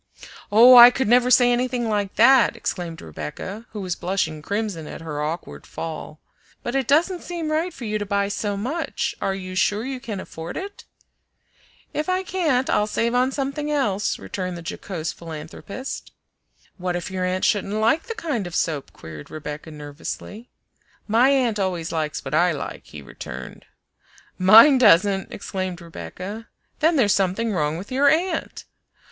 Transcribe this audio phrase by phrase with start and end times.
[0.51, 5.01] "Oh, I could never say anything like that!" exclaimed Rebecca, who was blushing crimson at
[5.01, 6.19] her awkward fall.
[6.63, 9.13] "But it doesn't seem right for you to buy so much.
[9.21, 10.85] Are you sure you can afford it?"
[11.93, 16.11] "If I can't, I'll save on something else," returned the jocose philanthropist.
[16.77, 20.49] "What if your aunt shouldn't like the kind of soap?" queried Rebecca nervously.
[21.07, 23.65] "My aunt always likes what I like," he returned
[24.39, 26.47] "Mine doesn't!" exclaimed Rebecca
[26.79, 28.65] "Then there's something wrong with your aunt!"